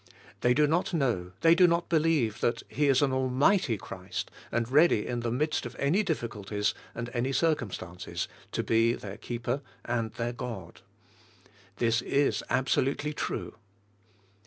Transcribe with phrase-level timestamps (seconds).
[0.39, 4.67] They do not know, they do not believe that He is an Almighty Christ, and
[4.67, 10.11] ready in the midst of any difficulties and any circumstances to be their keeper and
[10.13, 10.81] their God.
[11.75, 13.57] This is absolutely true.